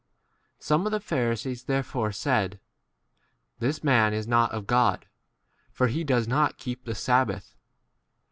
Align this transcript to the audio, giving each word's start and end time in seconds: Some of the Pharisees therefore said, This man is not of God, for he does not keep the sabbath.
Some 0.57 0.87
of 0.87 0.91
the 0.91 0.99
Pharisees 0.99 1.65
therefore 1.65 2.11
said, 2.11 2.59
This 3.59 3.83
man 3.83 4.15
is 4.15 4.27
not 4.27 4.51
of 4.51 4.65
God, 4.65 5.05
for 5.71 5.85
he 5.89 6.03
does 6.03 6.27
not 6.27 6.57
keep 6.57 6.85
the 6.85 6.95
sabbath. 6.95 7.55